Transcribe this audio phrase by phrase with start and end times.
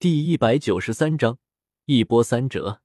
[0.00, 1.40] 第一百九十三章
[1.86, 2.82] 一波三折。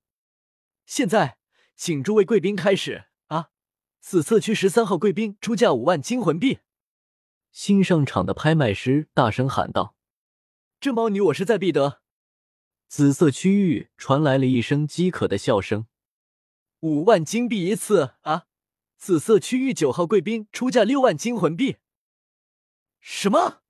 [0.87, 1.37] 现在，
[1.75, 3.51] 请诸位贵宾开始啊！
[3.99, 6.61] 紫色区十三号贵宾出价五万金魂币。
[7.51, 9.95] 新上场的拍卖师大声喊道
[10.81, 12.01] ：“这猫女我势在必得。”
[12.89, 15.85] 紫色区域传来了一声饥渴的笑声
[16.81, 18.47] ：“五万金币一次啊！”
[18.97, 21.77] 紫色区域九号贵宾出价六万金魂币。
[22.99, 23.61] 什么？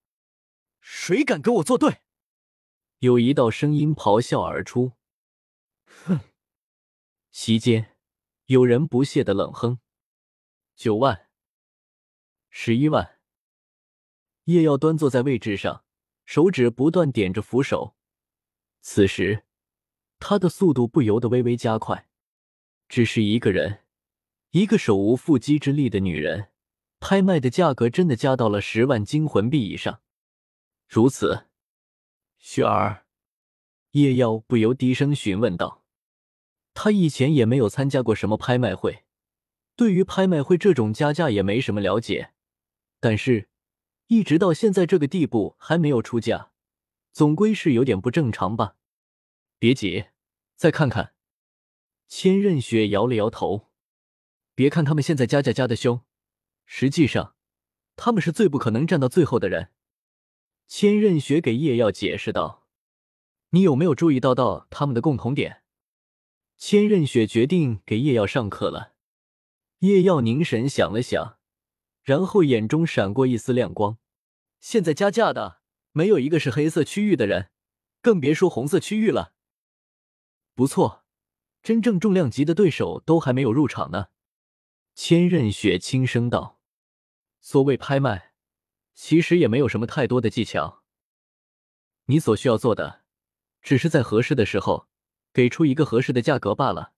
[0.80, 2.03] 谁敢跟我作对？
[3.04, 4.94] 有一道声音咆哮而出。
[6.06, 6.22] 哼！
[7.32, 7.98] 席间，
[8.46, 9.80] 有人不屑的冷哼
[10.78, 11.28] ：“九万，
[12.50, 13.20] 十一万。”
[14.46, 15.84] 叶耀端坐在位置上，
[16.24, 17.98] 手指不断点着扶手。
[18.80, 19.44] 此时，
[20.20, 22.08] 他的速度不由得微微加快。
[22.88, 23.84] 只是一个人。
[24.52, 26.52] 一个手无缚鸡之力的女人，
[27.02, 30.02] 拍卖的价格真的加到了十万金魂币以上。
[30.88, 31.48] 如此，
[32.46, 33.06] 雪儿，
[33.92, 35.86] 叶耀不由低声询问道
[36.76, 39.06] ：“他以前也没有参加过什么拍卖会，
[39.78, 42.34] 对于拍卖会这种加价也没什么了解。
[43.00, 43.48] 但是，
[44.08, 46.52] 一直到现在这个地步还没有出价，
[47.14, 48.76] 总归是有点不正常吧？”
[49.58, 50.08] 别急，
[50.58, 51.14] 再看看。
[52.10, 53.70] 千仞雪摇了摇头。
[54.54, 56.02] 别看他们现在加价加的凶，
[56.66, 57.36] 实际上
[57.96, 59.70] 他们是最不可能站到最后的人。
[60.68, 62.68] 千仞雪给叶耀解释道
[63.52, 65.62] ：“你有没有注意到到他们的共同点？”
[66.58, 68.94] 千仞雪决定给叶耀上课了。
[69.80, 71.38] 叶耀凝神想了想，
[72.02, 73.98] 然后眼中闪过一丝亮光。
[74.60, 75.62] 现在加价的
[75.92, 77.50] 没有一个是黑色区域的人，
[78.02, 79.34] 更别说红色区域了。
[80.56, 81.04] 不错，
[81.62, 84.08] 真正重量级的对手都还没有入场呢。
[84.96, 86.62] 千仞雪轻声道
[87.42, 88.33] ：“所谓拍卖，
[88.94, 90.84] 其实也没有什么太多的技巧。
[92.06, 93.04] 你所需要做的，
[93.62, 94.88] 只是在合适的时候
[95.32, 96.94] 给出一个合适的价格罢了。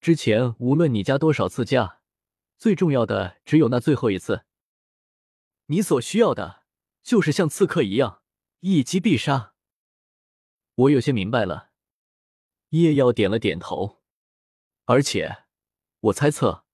[0.00, 2.00] 之前无论你加多少次价，
[2.56, 4.44] 最重要的只有那最后一次。
[5.66, 6.64] 你所需要的，
[7.02, 8.22] 就是像刺客一样
[8.60, 9.54] 一击必杀。
[10.74, 11.70] 我有些明白了。”
[12.70, 14.02] 叶耀点了点头，
[14.84, 15.44] 而且
[16.00, 16.66] 我猜测。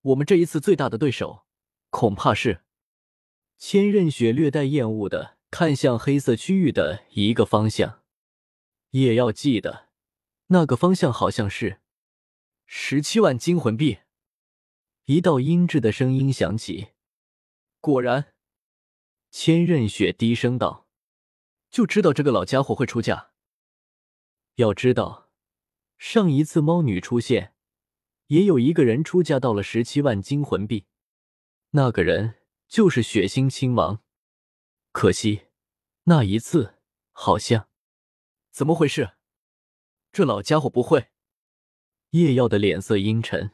[0.00, 1.44] 我们这一次最大的对手，
[1.90, 2.63] 恐怕是
[3.56, 8.02] 千仞雪略带厌恶的看向黑色区域的一个方向。
[8.90, 9.88] 也要记得，
[10.48, 11.80] 那个方向好像是
[12.66, 13.98] 十七万金魂币。
[15.06, 16.88] 一道阴质的声音响起。
[17.80, 18.34] 果然，
[19.30, 20.88] 千仞雪低声道
[21.70, 23.32] ：“就知道这个老家伙会出价。
[24.54, 25.30] 要知道，
[25.98, 27.52] 上一次猫女出现。”
[28.28, 30.86] 也有一个人出价到了十七万金魂币，
[31.72, 32.36] 那个人
[32.74, 34.02] 就是血腥亲王。
[34.90, 35.46] 可惜
[36.06, 36.74] 那一次
[37.12, 37.68] 好像……
[38.50, 39.12] 怎么回事？
[40.10, 41.12] 这老家伙不会……
[42.10, 43.52] 叶耀的脸色阴沉。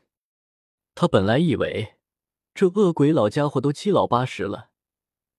[0.95, 1.99] 他本来以为
[2.55, 4.71] 这恶鬼老家伙都七老八十了，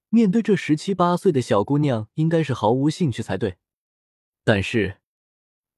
[0.09, 3.57] 面对这十七八岁的小姑娘，应该是毫无兴趣才对。
[4.43, 5.01] 但是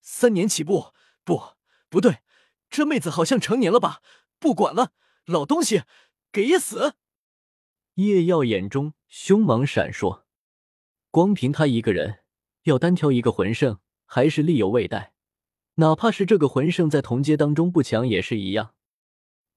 [0.02, 0.92] 三年起步，
[1.24, 1.54] 不，
[1.88, 2.18] 不对。
[2.70, 4.02] 这妹子好像成年了吧？
[4.40, 4.92] 不管了，
[5.24, 5.84] 老东西，
[6.34, 6.96] 给爷死！
[7.96, 10.24] 叶耀眼中凶芒闪烁，
[11.12, 12.20] 光凭他一个人
[12.64, 15.14] 要单挑一个魂圣，还是力有未逮。
[15.76, 18.76] 哪怕是这个魂圣在同阶当中不强，也是一样。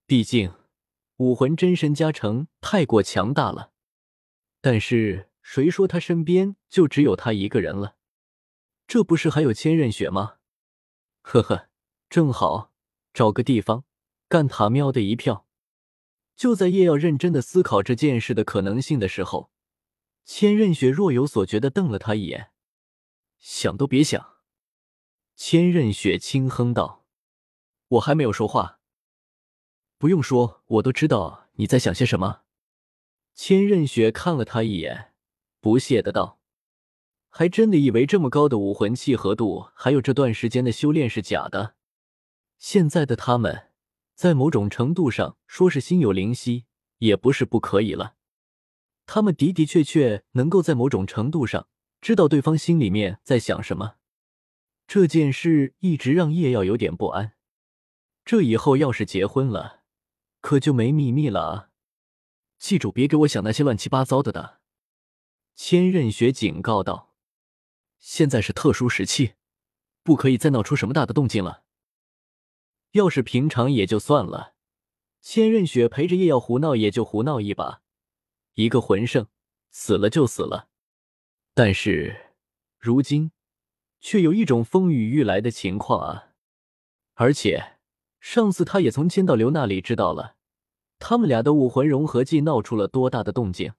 [0.06, 0.52] 毕竟
[1.16, 3.72] 武魂真身加成太过强大了。
[4.60, 7.96] 但是谁说他身边就只有他一个人了？
[8.86, 10.36] 这不是还有千仞雪吗？
[11.22, 11.68] 呵呵，
[12.08, 12.72] 正好。
[13.14, 13.84] 找个地方
[14.28, 15.45] 干他喵的一票！
[16.36, 19.50] 就在叶耀认真的思考这件事的可能性的时候，
[20.24, 22.50] 千仞雪若有所觉的瞪了他一眼。
[23.38, 24.36] 想都别想！
[25.34, 27.06] 千仞雪轻哼道
[27.88, 28.80] ：“我还没有说话，
[29.98, 32.42] 不用说，我都知道你在想些什么。”
[33.34, 35.12] 千仞雪看了他一眼，
[35.60, 36.40] 不屑的道
[37.28, 41.76] ：“还真的以为这么高的武魂契合度，还有这段时间的修炼是假的？”
[42.58, 43.70] 现在的他们，
[44.16, 46.64] 在某种程度上说是心有灵犀，
[46.98, 48.16] 也不是不可以了。
[49.04, 51.68] 他们的的确确能够在某种程度上
[52.00, 53.96] 知道对方心里面在想什么。
[54.86, 57.34] 这件事一直让叶耀有点不安。
[58.24, 59.82] 这以后要是结婚了，
[60.40, 61.68] 可就没秘密了啊！
[62.58, 64.60] 记住，别给我想那些乱七八糟的的。
[65.54, 67.14] 千仞雪警告道
[68.00, 69.34] ：“现在是特殊时期，
[70.02, 71.64] 不可以再闹出什么大的动静了。”
[72.96, 74.54] 要是平常也就算了，
[75.20, 77.82] 千仞雪陪着叶耀胡闹也就胡闹一把，
[78.54, 79.26] 一个魂圣
[79.70, 80.68] 死了就死了。
[81.52, 82.32] 但是
[82.78, 83.32] 如今
[84.00, 86.32] 却有一种风雨欲来的情况啊！
[87.12, 87.76] 而且
[88.18, 90.36] 上次他也从千道流那里知道了，
[90.98, 93.74] 他们俩的武魂融合技闹出了多大的动静，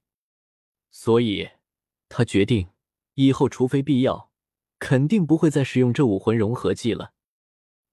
[0.91, 1.49] 所以
[2.07, 2.69] 他决定
[3.15, 4.31] 以后除非必要，
[4.77, 7.13] 肯定不会再使用这武魂融合技了。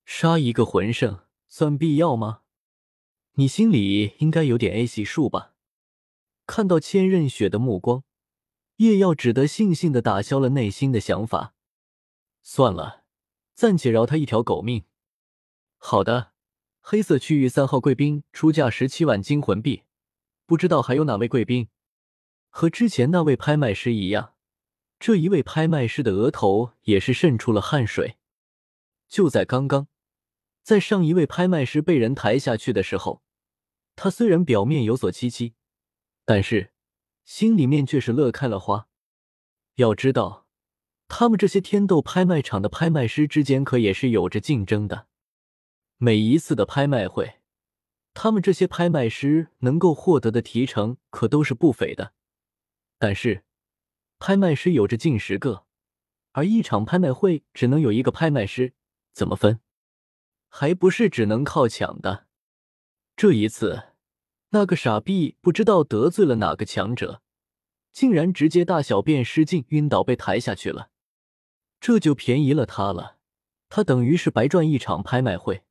[0.04, 2.42] 杀一个魂圣算必要吗？
[3.34, 5.54] 你心里应该有点 A 系数吧？
[6.46, 8.04] 看到千仞雪的目光，
[8.76, 11.54] 叶耀只得悻悻的打消了内心的想法。
[12.42, 13.04] 算了，
[13.54, 14.84] 暂且饶他一条狗命。
[15.78, 16.32] 好的，
[16.80, 19.84] 黑色区域三号贵宾出价十七万金魂币，
[20.44, 21.68] 不知道还有哪位贵宾？
[22.50, 24.34] 和之前那位拍卖师一样，
[25.00, 28.16] 这一位拍卖师的额头也是渗出了汗水。
[29.08, 29.88] 就在刚刚，
[30.64, 33.22] 在上一位拍卖师被人抬下去的时候，
[33.94, 35.54] 他虽然表面有所戚戚，
[36.24, 36.72] 但是
[37.24, 38.88] 心里面却是乐开了花。
[39.76, 40.42] 要知道。
[41.06, 45.06] 他们这些天斗拍卖场的拍卖师之间可也是有着竞争的。
[45.98, 47.40] 每一次的拍卖会，
[48.14, 52.14] 他们这些拍卖师能够获得的提成可都是不菲的。
[52.98, 53.44] 但是，
[54.18, 55.66] 拍卖师有着近十个，
[56.32, 58.72] 而一场拍卖会只能有一个拍卖师，
[59.12, 59.60] 怎么分？
[60.56, 62.26] 还不是只能靠抢的。
[63.16, 63.88] 这一次，
[64.50, 67.20] 那个傻逼不知道得罪了哪个强者，
[67.92, 70.90] 竟然直接大小便失禁，晕倒，被抬下去了。
[71.80, 73.16] 这就便宜了他了，
[73.68, 75.64] 他等于是白赚一场拍卖会。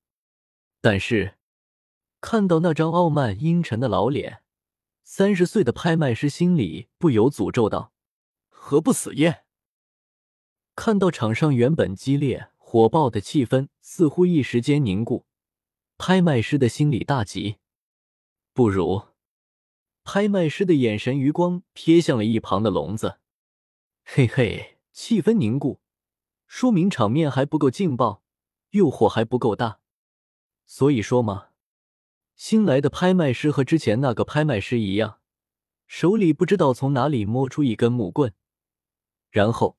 [0.81, 1.37] 但是
[2.19, 4.43] 看到那张傲慢阴沉的老脸，
[5.05, 7.93] 三十岁的拍卖师心里不由诅咒道
[8.51, 9.45] ：“何不死耶？”
[10.75, 15.27] 看到场上原本激烈火爆的气氛似乎一时间凝固，
[15.99, 17.57] 拍卖师的心里大急。
[18.51, 19.09] 不如，
[20.03, 23.19] 拍卖师的眼神余光瞥向了一旁的笼子，
[24.03, 25.81] 嘿嘿，气氛凝固。
[26.47, 28.23] 说明场面还不够劲爆，
[28.71, 29.79] 诱惑还不够大，
[30.65, 31.49] 所以说嘛，
[32.35, 35.19] 新来的拍卖师和之前那个拍卖师一样，
[35.85, 38.33] 手里不知道从哪里摸出一根木棍，
[39.29, 39.77] 然后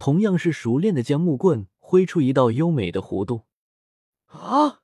[0.00, 3.46] 同样是熟练的将木棍挥出一道优美的弧度。
[4.26, 4.82] 啊！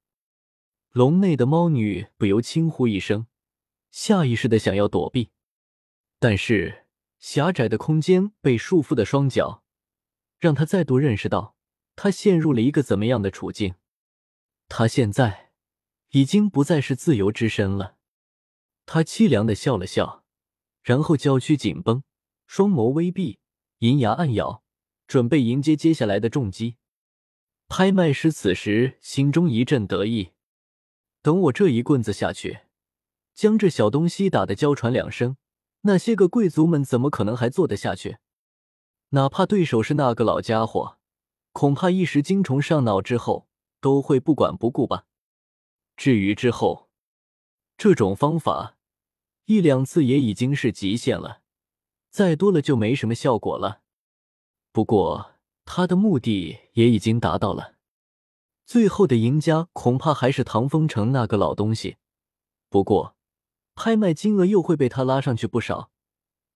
[0.90, 3.28] 笼内的猫女不由轻呼一声，
[3.92, 5.30] 下意识的想要躲避，
[6.18, 6.86] 但是
[7.20, 9.62] 狭窄的空间被束缚的双脚。
[10.40, 11.54] 让她再度认识到，
[11.94, 13.76] 她陷入了一个怎么样的处境。
[14.68, 15.52] 她现在
[16.10, 17.98] 已经不再是自由之身了。
[18.84, 20.24] 他凄凉的笑了笑，
[20.82, 22.02] 然后娇躯紧绷，
[22.48, 23.38] 双眸微闭，
[23.78, 24.64] 银牙暗咬，
[25.06, 26.78] 准备迎接接下来的重击。
[27.68, 30.32] 拍卖师此时心中一阵得意，
[31.20, 32.60] 等我这一棍子下去，
[33.34, 35.36] 将这小东西打得娇喘两声，
[35.82, 38.18] 那些个贵族们怎么可能还坐得下去？
[39.10, 40.98] 哪怕对手是那个老家伙，
[41.52, 43.48] 恐怕一时精虫上脑之后
[43.80, 45.06] 都会不管不顾吧。
[45.96, 46.88] 至于之后，
[47.76, 48.76] 这种方法
[49.46, 51.42] 一两次也已经是极限了，
[52.10, 53.82] 再多了就没什么效果了。
[54.72, 55.35] 不过
[55.66, 57.74] 他的目的也已经达到了，
[58.64, 61.98] 最后的赢家恐怕还是唐风城那个老东西。
[62.70, 63.16] 不过
[63.74, 65.90] 拍卖金额又会被他拉上去不少，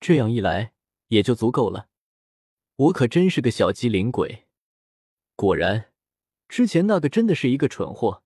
[0.01, 0.73] 这样一来
[1.09, 1.89] 也就足够了。
[2.77, 4.47] 我可真是个小机灵鬼，
[5.37, 5.93] 果然，
[6.49, 8.23] 之前那个真的是一个蠢货，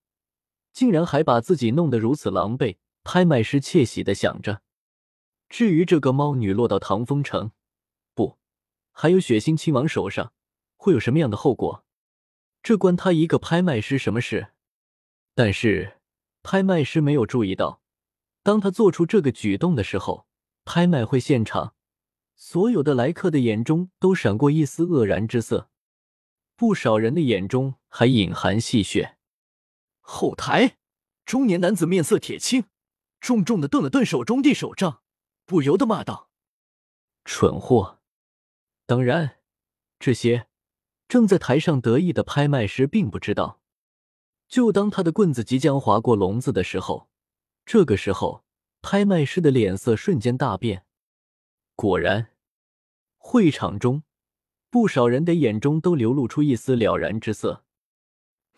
[0.71, 2.77] 竟然还把自己弄得如此狼狈。
[3.07, 4.63] 拍卖师窃喜的想着，
[5.47, 7.51] 至于这个猫女落到唐风城，
[8.15, 8.39] 不，
[8.91, 10.33] 还有血腥亲王手上，
[10.85, 11.83] 会有什么样的后果？
[12.61, 14.49] 这关他一个拍卖师什么事？
[15.33, 15.99] 但是
[16.43, 17.81] 拍卖师没有注意到，
[18.43, 20.27] 当他做出这个举动的时候，
[20.63, 21.73] 拍卖会现场。
[22.35, 25.71] 所有的来客的眼中都闪过一丝愕然之色，
[26.55, 29.15] 不少人的眼中还隐含戏谑。
[30.01, 30.77] 后台，
[31.25, 32.65] 中年男子面色铁青，
[33.19, 35.01] 重重的顿了顿手中的手杖，
[35.47, 36.29] 不由得骂道
[37.25, 38.01] ：“蠢货！”
[38.85, 39.37] 当然，
[39.97, 40.47] 这些
[41.07, 43.61] 正在台上得意的拍卖师并不知道，
[44.47, 47.09] 就当他的棍子即将划过笼子的时候，
[47.65, 48.43] 这个时候，
[48.81, 50.85] 拍卖师的脸色瞬间大变。
[51.75, 52.31] 果然，
[53.17, 54.03] 会场中
[54.69, 57.63] 不少人的眼中都流露出一丝了然之色。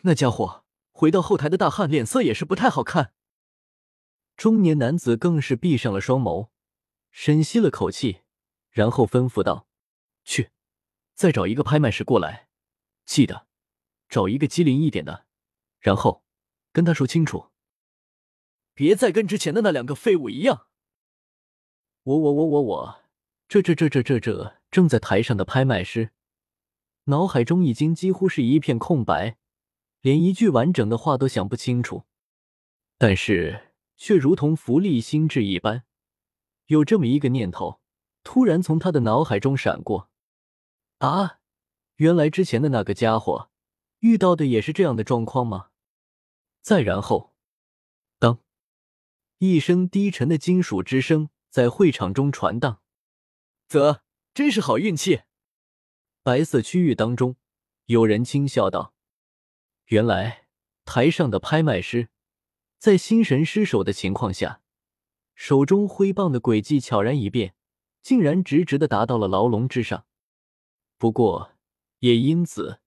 [0.01, 3.13] 那家伙回到后台的大汉脸色也是不太好看。
[4.35, 6.49] 中年男子更是闭上了双眸，
[7.11, 8.21] 深吸了口气，
[8.69, 9.67] 然后吩咐道
[10.23, 10.51] ：“去，
[11.17, 12.47] 再找一个拍卖师过来，
[13.03, 13.47] 记得
[14.07, 15.25] 找一个机灵一点的，
[15.79, 16.23] 然后
[16.71, 17.47] 跟他说清楚，
[18.75, 20.67] 别再跟之前的那两个废物一样。”
[22.03, 23.03] 我我我我我。
[23.47, 26.11] 这这这这这这正在台上的拍卖师，
[27.05, 29.37] 脑海中已经几乎是一片空白，
[30.01, 32.03] 连一句完整的话都想不清楚。
[32.99, 35.83] 但是却如同浮力心智一般，
[36.67, 37.81] 有这么一个念头
[38.21, 40.11] 突然从他的脑海中闪过：
[40.99, 41.39] 啊，
[41.97, 43.51] 原来之前的那个家伙
[43.99, 45.69] 遇到的也是这样的状况吗？
[46.61, 47.35] 再然后，
[48.17, 48.39] 当
[49.37, 52.81] 一声低沉的金属之声在会场中传荡，
[53.67, 54.01] 啧，
[54.33, 55.21] 真是好运气。
[56.23, 57.37] 白色区域当中，
[57.85, 58.93] 有人轻笑道
[59.87, 60.47] ：“原来
[60.83, 62.09] 台上的拍卖师，
[62.79, 64.61] 在心神失守的情况下，
[65.35, 67.55] 手中挥棒的轨迹悄然一变，
[68.01, 70.05] 竟然直直的达到了牢笼之上。
[70.97, 71.51] 不过，
[71.99, 72.79] 也因此，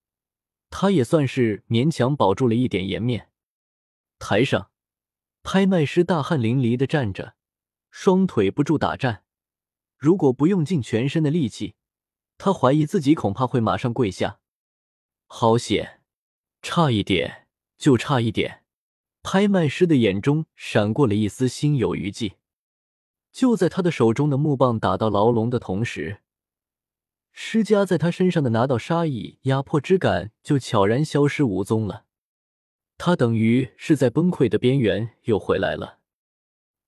[0.69, 3.29] 他也算是勉强保住了一点颜面。
[4.19, 4.71] 台上，
[5.43, 7.35] 拍卖师大汗淋漓的站着，
[7.89, 9.23] 双腿不住打颤，
[9.97, 11.75] 如果不用尽全身的力气。”
[12.43, 14.39] 他怀疑自己恐怕会马上跪下，
[15.27, 16.01] 好险，
[16.63, 18.63] 差一点，就差一点！
[19.21, 22.37] 拍卖师的眼中闪过了一丝心有余悸。
[23.31, 26.20] 就在他的手中的木棒打到牢笼的同时，
[27.31, 32.05] 施加在他身上的拿到杀意、压迫之感就悄然消失无踪了。
[32.97, 35.99] 他等于是在崩溃的边缘又回来了。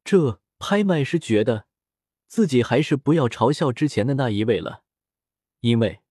[0.04, 1.66] 这拍卖师觉得
[2.28, 4.84] 自己还是不要嘲笑之前的那一位了。
[5.62, 6.02] 因为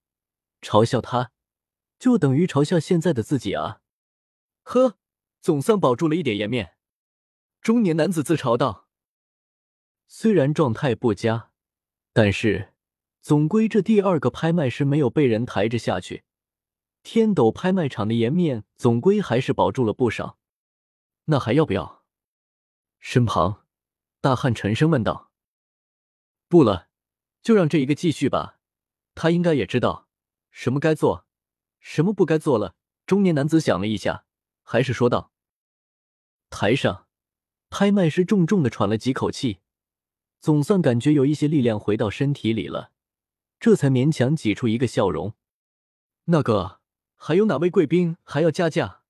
[0.62, 1.31] 嘲笑他，
[1.99, 3.83] 就等于嘲笑现在的自己啊！
[4.62, 4.97] 呵，
[5.41, 6.77] 总算保住了一点颜面。
[7.61, 8.89] 中年男子自嘲道
[10.09, 11.51] ：“虽然状态不佳，
[12.12, 12.72] 但是
[13.23, 16.25] 总归这第二个拍卖师没有被人抬着下去，
[17.05, 20.38] 天斗拍卖场的颜面总归还是保住了不少。
[21.26, 22.02] 那还要不要？”
[22.99, 23.64] 身旁，
[24.21, 25.31] 大汉沉声问道
[26.49, 26.88] ：“不了，
[27.41, 28.59] 就让这一个继续吧。”
[29.14, 30.09] 他应该也知道
[30.50, 31.26] 什么该做，
[31.79, 32.75] 什么不该做了。
[33.07, 34.25] 中年男子想了一下，
[34.62, 35.31] 还是说道
[36.50, 37.07] ：“台上，
[37.71, 39.61] 拍卖师重重的喘了几口气，
[40.41, 42.91] 总算感觉有一些力量回到身体里了，
[43.62, 45.37] 这才勉强挤出一个笑容。
[46.25, 46.81] 那个，
[47.14, 49.02] 还有哪位贵宾还要加价？”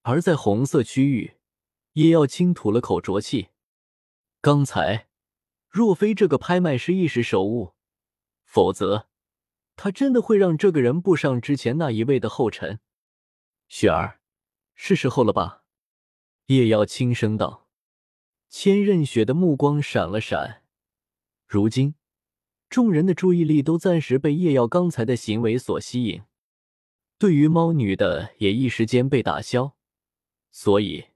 [0.00, 1.36] 而在红色区域，
[1.92, 3.48] 叶耀清吐了口浊气。
[4.40, 5.08] 刚才，
[5.68, 7.74] 若非这个拍卖师一时手误。
[8.46, 9.06] 否则，
[9.76, 12.80] 他真的会让这个人步上之前那一位的后尘。
[13.68, 14.22] 雪儿，
[14.74, 15.62] 是时候了吧？
[16.46, 17.68] 叶耀轻声道。
[18.48, 20.62] 千仞雪的目光闪了闪。
[21.46, 21.96] 如今，
[22.68, 26.22] 众人的注意力都暂时被叶耀刚才的行为所吸引，
[27.18, 29.76] 对于猫女的也一时间被打消。
[30.50, 31.06] 所以，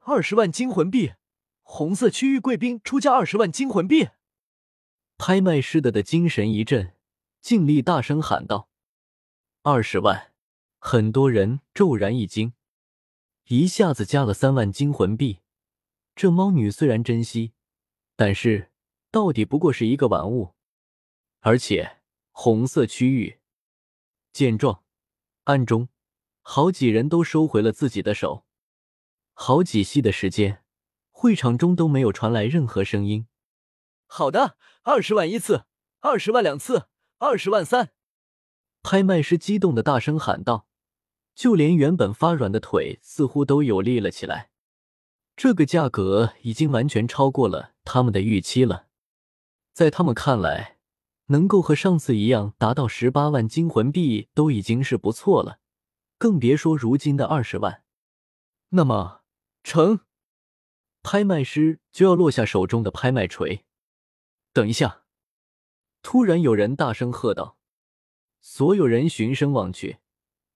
[0.00, 1.12] 二十万金魂币，
[1.62, 4.08] 红色区域贵宾出价二十万金魂币。
[5.18, 6.94] 拍卖师的的精神一振，
[7.40, 8.68] 尽力大声喊道
[9.62, 10.32] ：“二十万！”
[10.78, 12.52] 很多人骤然一惊，
[13.46, 15.38] 一下子加了三万金魂币。
[16.14, 17.52] 这猫女虽然珍惜，
[18.14, 18.70] 但是
[19.10, 20.55] 到底不过是一个玩物。
[21.46, 21.98] 而且
[22.32, 23.38] 红色区域
[24.32, 24.82] 见状，
[25.44, 25.88] 暗中
[26.40, 28.44] 好几人都收回了自己的手。
[29.32, 30.64] 好几息的时间，
[31.12, 33.28] 会场中都没有传来任何声音。
[34.08, 35.66] 好的，二十万一次，
[36.00, 36.88] 二十万两次，
[37.18, 37.92] 二十万三！
[38.82, 40.66] 拍卖师激动的大声喊道，
[41.36, 44.50] 就连原本发软的腿似乎都有力了起来。
[45.36, 48.88] 这个价格已经完全超过了他们的预期了，
[49.72, 50.75] 在他们看来，
[51.26, 55.60] 能够和上次一样达到十八万金魂币都已经是不错了，
[56.18, 57.82] 更别说如今的二十万。
[58.70, 59.22] 那么，
[59.62, 60.00] 成？
[61.02, 63.64] 拍卖师就要落下手中的拍卖锤。
[64.52, 65.04] 等一下！
[66.02, 67.58] 突然有人大声喝道。
[68.40, 69.98] 所有人循声望去，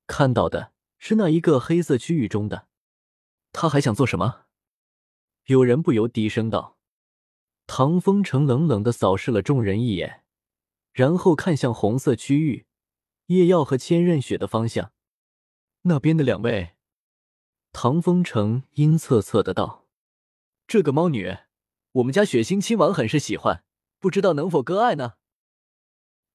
[0.06, 2.68] 看到的是那一个黑色区域中的。
[3.52, 4.46] 他还想做什么？
[5.46, 6.78] 有人不由低声道。
[7.66, 10.24] 唐风城冷冷的扫视了众人一眼，
[10.92, 12.66] 然后看向红色区域
[13.26, 14.92] 叶耀和千仞雪的方向。
[15.82, 16.76] 那边的两位，
[17.73, 19.87] 唐风城阴恻恻的道
[20.66, 21.37] ：“这个猫女，
[21.92, 23.64] 我们家血腥亲王很是喜欢。”
[24.00, 25.16] 不知道能否割爱呢？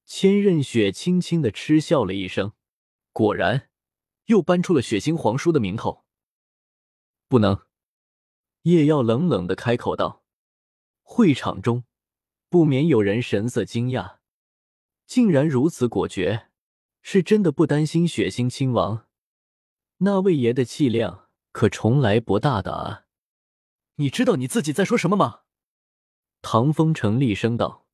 [0.04, 2.52] 千仞雪轻轻的嗤笑了一声，
[3.12, 3.70] 果然
[4.26, 6.04] 又搬出了血腥皇叔的名头。
[7.26, 7.66] 不能，
[8.62, 10.22] 叶耀冷冷的开口道。
[11.02, 11.82] 会场中
[12.48, 14.18] 不免有人神色惊讶，
[15.06, 16.48] 竟然如此果决，
[17.00, 19.06] 是真的不担心血腥亲王？
[19.98, 23.06] 那位爷的气量可从来不大的啊！
[23.96, 25.42] 你知道你自己在说什么吗？
[26.42, 27.86] 唐风城厉声道：“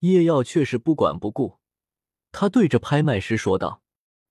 [0.00, 1.58] 叶耀却是不管不顾，
[2.30, 3.82] 他对着拍卖师说道：“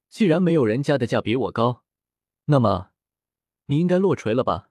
[0.09, 1.83] 既然没有人家的价比我高，
[2.45, 2.91] 那么
[3.65, 4.69] 你应该落锤了吧？”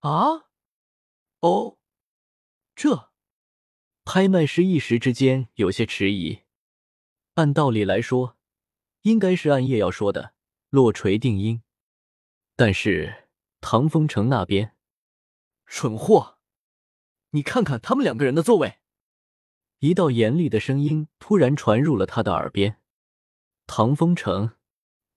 [0.00, 0.48] 啊？
[1.40, 1.78] 哦，
[2.74, 3.07] 这
[4.10, 6.40] 拍卖师一时之间有些迟疑。
[7.34, 8.38] 按道理来说，
[9.02, 10.32] 应该是按叶要说的
[10.70, 11.62] 落锤定音，
[12.56, 13.28] 但是
[13.60, 14.74] 唐风城那边，
[15.66, 16.38] 蠢货，
[17.32, 18.78] 你看看他们两个人的座位。
[19.80, 22.80] 一道严厉的声音突然传入了他的耳边。
[23.66, 24.52] 唐风城，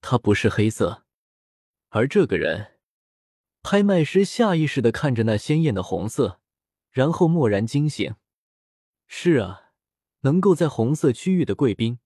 [0.02, 1.06] 他不是黑色，
[1.92, 2.74] 而这个人，
[3.64, 6.42] 拍卖师下意识的看着那鲜艳的红色，
[6.90, 8.16] 然后蓦然惊醒。
[9.14, 9.74] 是啊，
[10.22, 12.00] 能够在红色区域的贵宾。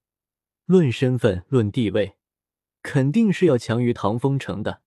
[0.66, 2.18] 论身份，论地位，
[2.82, 4.82] 肯定是要强于唐风城的。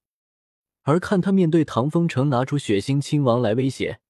[0.83, 4.01] 而看他面对唐风城拿出血腥亲王来威胁，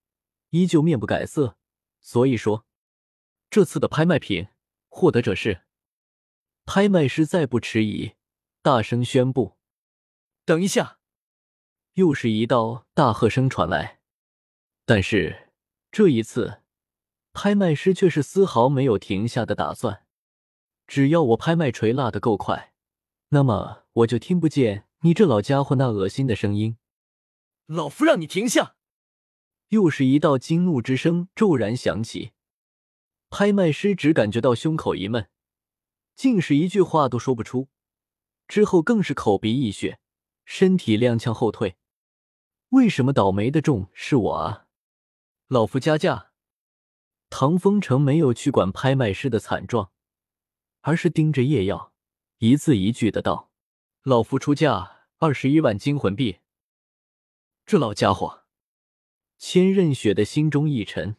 [0.48, 1.58] 依旧面不改色。
[2.00, 2.64] 所以说，
[3.50, 4.48] 这次的拍卖品
[4.88, 5.64] 获得者是
[6.64, 7.26] 拍卖师。
[7.26, 8.14] 再不迟疑，
[8.62, 9.58] 大声宣布
[10.46, 10.98] ：“等一下！”
[11.92, 14.00] 又是一道大喝声传来。
[14.86, 15.50] 但是
[15.92, 16.62] 这一次，
[17.32, 20.04] 拍卖师却是丝毫没有停下的打算。
[20.86, 22.72] 只要我拍卖锤落的够快，
[23.28, 26.78] 那么我就听不见你这老家伙那恶心的声音。
[27.66, 28.76] 老夫让你停下！
[29.68, 32.32] 又是一道惊怒之声骤然响起，
[33.28, 35.28] 拍卖师只感觉到胸口一闷，
[36.16, 37.68] 竟是一句话都说不出。
[38.46, 40.00] 之后更是口鼻溢血，
[40.46, 41.76] 身体踉跄后退。
[42.70, 44.66] 为什么倒霉的重是我啊？
[45.48, 46.27] 老夫加价！
[47.40, 49.92] 唐风城没有去管拍卖师的惨状。
[50.80, 51.92] 而是盯着叶耀，
[52.38, 53.52] 一字一句的道
[54.02, 56.38] ：“老夫出价二十一万金魂币。”
[57.64, 58.42] 这老家伙，
[59.36, 61.14] 千仞雪的心中一沉，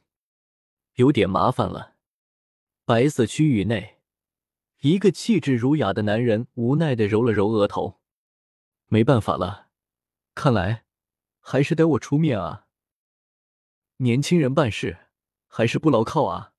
[0.96, 1.96] 有点麻烦了。
[2.84, 4.02] 白色区域内，
[4.82, 8.02] 一个气质儒雅的男人无奈的揉了揉额头
[8.92, 9.70] ：“没办法了，
[10.36, 10.84] 看来
[11.39, 12.67] 还是得我出面啊。
[14.00, 15.06] 年轻人办事
[15.50, 16.52] 还是不牢靠啊。”